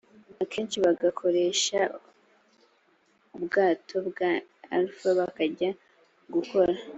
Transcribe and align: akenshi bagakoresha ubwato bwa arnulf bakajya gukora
akenshi 0.43 0.77
bagakoresha 0.85 1.79
ubwato 3.35 3.95
bwa 4.07 4.31
arnulf 4.75 5.01
bakajya 5.19 5.69
gukora 6.33 6.73